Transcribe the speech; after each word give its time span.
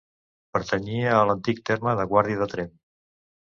Pertanyia 0.57 1.11
a 1.17 1.27
l'antic 1.33 1.63
terme 1.71 1.95
de 2.01 2.09
Guàrdia 2.15 2.43
de 2.43 2.51
Tremp. 2.57 2.75